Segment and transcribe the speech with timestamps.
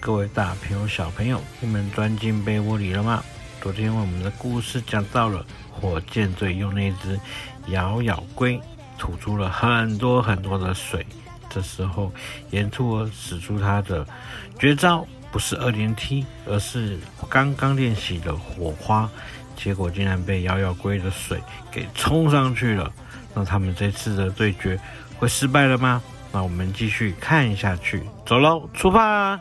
[0.00, 3.22] 各位大朋友、小朋友，你们钻进被窝里了吗？
[3.60, 7.18] 昨天我们的故事讲到了火箭队用那只
[7.68, 8.60] 咬咬龟
[8.96, 11.04] 吐出了很多很多的水，
[11.50, 12.12] 这时候
[12.50, 14.06] 岩兔儿使出他的
[14.58, 16.96] 绝招，不是二连踢，而是
[17.28, 19.10] 刚刚练习的火花，
[19.56, 21.42] 结果竟然被咬咬龟的水
[21.72, 22.90] 给冲上去了。
[23.34, 24.78] 那他们这次的对决
[25.18, 26.00] 会失败了吗？
[26.30, 29.38] 那我们继续看下去，走喽，出发！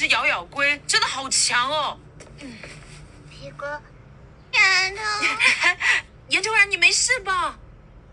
[0.00, 2.00] 这咬咬龟真的好强哦
[2.38, 2.56] 嗯
[3.28, 3.66] 皮哥
[4.52, 4.96] 丫头
[6.28, 7.58] 严突然你没事吧？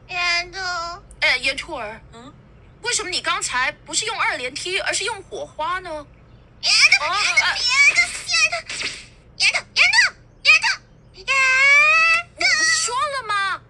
[0.09, 1.01] 丫头？
[1.21, 2.33] 哎严兔儿嗯？
[2.81, 5.89] 为什么你刚才不是用二连踢而是用火花呢？
[5.89, 8.01] 丫头丫头丫头
[9.37, 10.13] 丫头丫头
[10.43, 10.81] 丫头
[11.21, 11.33] 丫
[12.35, 13.61] 头不是说了吗？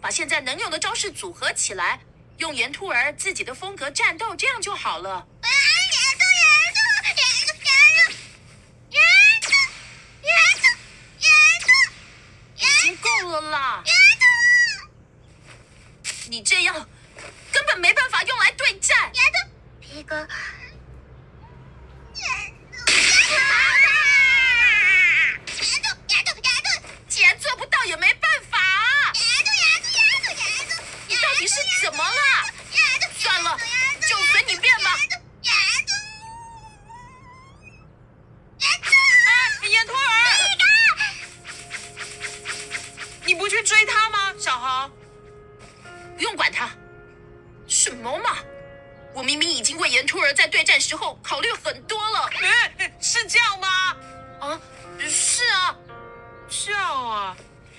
[0.00, 2.00] 把现在能用的招式组合起来
[2.38, 5.24] 用严兔儿自己的风格战斗这样就好了。
[16.46, 16.74] 这样
[17.52, 18.96] 根本没办法用来对战。
[46.36, 46.68] 不管他，
[47.66, 48.36] 什么嘛！
[49.14, 52.28] 我明明已经为岩兔儿在对战时候考虑很多了。
[52.76, 53.96] 嗯，是这样吗？
[54.38, 54.60] 啊，
[55.08, 55.74] 是啊，
[56.46, 57.34] 这样啊。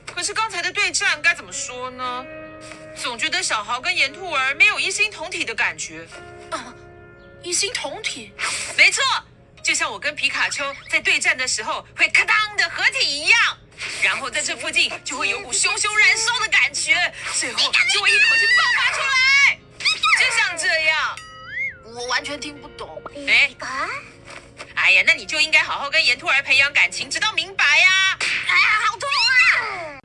[0.08, 2.26] 可是刚才的对战该怎么说呢？
[2.96, 6.08] 总觉得小豪跟岩兔儿没有一心同体的感觉。
[6.50, 6.74] 啊，
[7.44, 8.34] 一心同体？
[8.76, 9.04] 没错，
[9.62, 13.58] 就像我跟皮卡丘在对战的时候会咔当的合体一样。
[14.04, 16.94] 然后在这附近就会有股熊熊燃烧的感觉，
[17.34, 17.60] 最后
[17.94, 21.16] 就会一口气爆发出来，就像这样。
[21.96, 23.02] 我完全听不懂。
[23.28, 23.50] 哎，
[24.76, 28.18] 哎呀，那你就应该好好跟岩兔儿培养感情，直到明白呀。
[28.22, 30.00] 哎呀，好痛啊！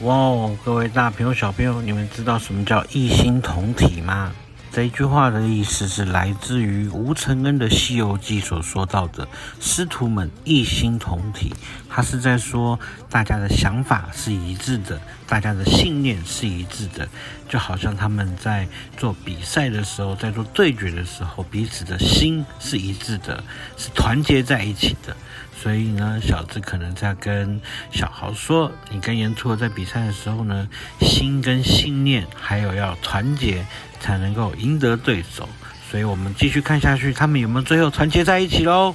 [0.00, 4.34] 哇哦，各位大朋友小朋友，你们知道什么叫异心同体吗？
[4.72, 9.26] 这一句话的意思是来自于吴承恩的《西游记》所说到的
[9.58, 11.52] 师徒们一心同体，
[11.88, 12.78] 他是在说
[13.08, 17.08] 大家的想法是一致的，大家的信念是一致的，
[17.48, 23.42] 就好像他们在做比赛的时候，在做对决的时候，彼此的心是一致的，
[23.76, 25.16] 是团结在一起的。
[25.60, 27.60] 所以呢，小智可能在跟
[27.90, 30.66] 小豪说：“你跟炎兔在比赛的时候呢，
[31.00, 33.66] 心跟信念还有要团结，
[34.00, 35.48] 才能够赢得对手。”
[35.90, 38.94] 所以，我们继续看下去，他们有没有最后团结在一起喽？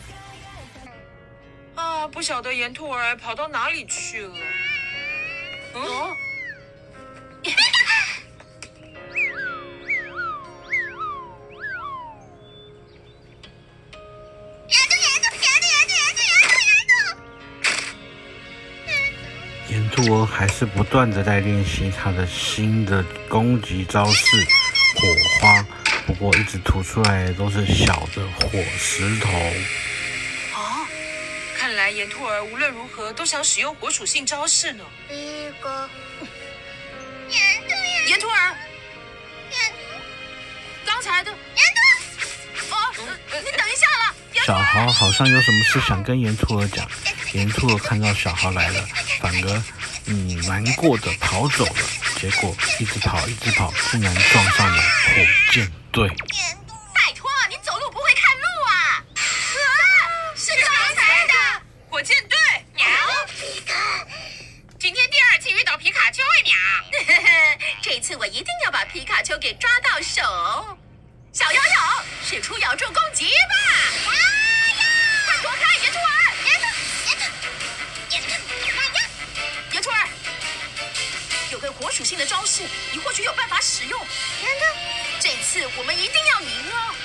[1.75, 4.33] 啊，不晓得岩兔儿跑到哪里去了。
[5.75, 5.81] 嗯。
[5.81, 6.15] 哦
[19.67, 24.37] 岩兔儿还是不断的在练习他的新的攻击招式
[24.95, 25.07] 火
[25.39, 25.65] 花，
[26.07, 29.29] 不过一直吐出来的都是小的火石头。
[30.55, 30.87] 哦，
[31.57, 34.83] 看来岩兔儿无论如何都想使用火属性招式呢。
[35.09, 35.89] 一个
[37.29, 38.55] 岩兔儿，岩兔儿，
[39.51, 39.75] 炎兔，
[40.85, 41.39] 刚才的岩
[41.75, 42.77] 兔，哦，
[43.31, 44.15] 你等一下了。
[44.45, 46.87] 小豪好像有什么事想跟岩兔儿讲，
[47.33, 48.85] 岩兔儿看到小豪来了。
[49.19, 49.63] 反而，
[50.05, 51.81] 嗯，难过的跑走了。
[52.15, 56.07] 结果一直跑，一直跑，竟然撞上了火箭队。
[56.07, 59.03] 拜托，你走路不会看路啊？
[59.15, 59.19] 啊，
[60.35, 61.33] 是刚才的
[61.89, 62.37] 火箭队。
[62.75, 62.85] 喵，
[63.27, 64.07] 皮卡，
[64.79, 66.55] 今天第二次遇到皮卡丘，哎喵！
[67.83, 70.21] 这次我一定要把皮卡丘给抓到手。
[71.33, 73.74] 小咬咬，使出咬住攻击吧！
[81.79, 82.63] 火属性的招式，
[82.93, 83.99] 你或许有办法使用。
[83.99, 84.07] 难
[84.59, 84.65] 道
[85.19, 86.95] 这次我们一定要赢哦！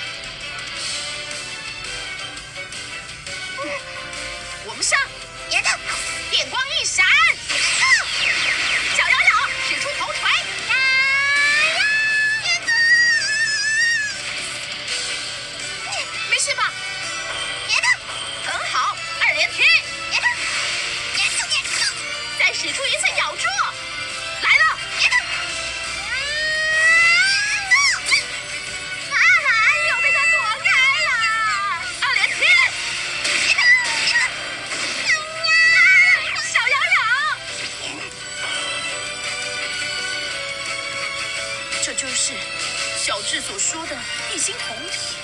[43.40, 43.96] 所说的
[44.34, 45.16] 异星同体。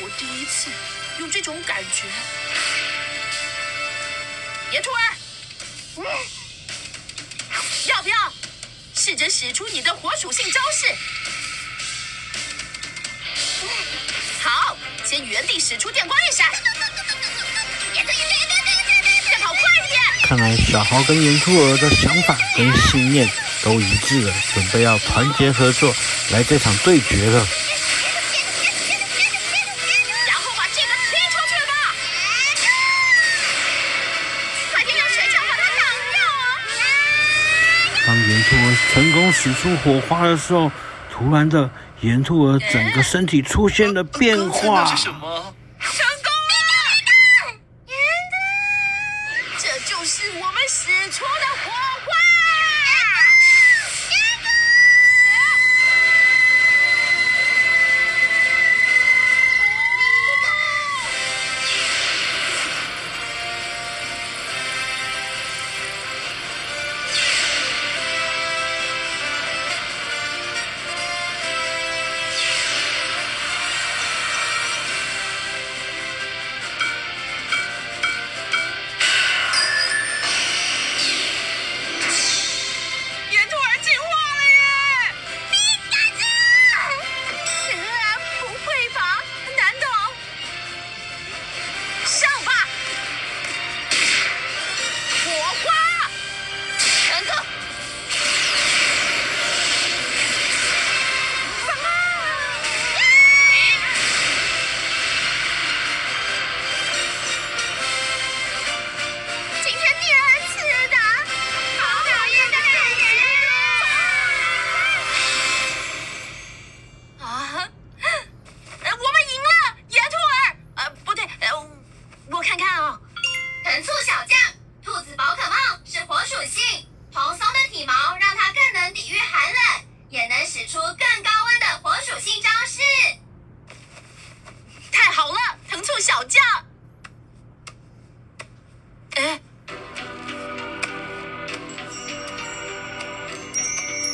[0.00, 0.70] 我第一次
[1.18, 2.06] 有这种感觉。
[4.72, 5.16] 岩兔儿，
[7.86, 8.32] 要不要
[8.94, 10.94] 试着使出你的火属性招式？
[14.42, 16.48] 好，先原地使出电光一闪，
[20.30, 23.28] 看来小豪跟岩兔儿的想法跟信念
[23.64, 25.92] 都一致了，准备要团结合作
[26.30, 27.44] 来这场对决了。
[30.28, 31.72] 然后把这个踢出去吧！
[34.70, 35.82] 快点用水枪把它挡
[36.12, 38.06] 掉！
[38.06, 40.70] 当岩兔儿成功使出火花的时候，
[41.12, 41.68] 突然的，
[42.02, 44.84] 岩兔儿整个身体出现了变化。
[44.84, 45.56] 这是什么？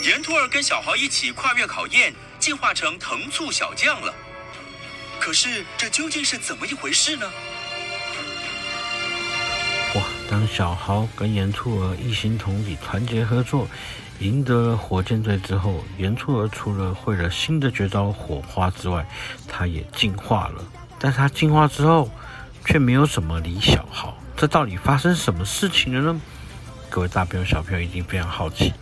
[0.06, 4.14] 岩兔儿跟小豪一起跨越考验，进化成藤醋小将了。
[5.18, 7.28] 可是这究竟是怎么一回事呢？
[9.96, 10.02] 哇！
[10.30, 13.66] 当小豪跟岩兔儿异星同体团结合作，
[14.20, 19.04] 赢得了火箭队之后，岩兔儿除了会了新的绝招火花之外，
[19.48, 20.64] 他也进化了。
[21.00, 22.08] 但是他进化之后，
[22.64, 24.16] 却没有什么理小豪。
[24.36, 26.20] 这到底发生什么事情了呢？
[26.88, 28.72] 各位大朋友、小朋友一定非常好奇。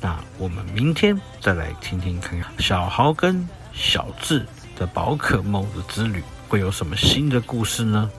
[0.00, 4.44] 那我们明天再来听听看看小豪跟小智
[4.76, 8.10] 的宝可梦的之旅会有什么新的故事呢？